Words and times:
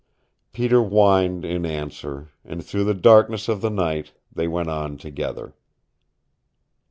Peter 0.51 0.81
whined 0.83 1.45
in 1.45 1.63
answer, 1.63 2.31
and 2.43 2.65
through 2.65 2.83
the 2.83 2.95
darkness 2.95 3.47
of 3.47 3.61
the 3.61 3.69
night 3.69 4.13
they 4.31 4.47
went 4.47 4.67
on 4.67 4.97
together. 4.97 5.53